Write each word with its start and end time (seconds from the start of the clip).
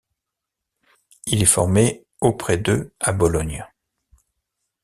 Il 1.27 1.43
est 1.43 1.45
formé 1.45 2.03
auprès 2.21 2.57
d'eux 2.57 2.91
à 2.99 3.11
Bologne. 3.11 3.67